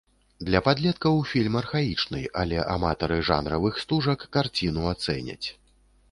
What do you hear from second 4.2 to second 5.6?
карціну ацэняць.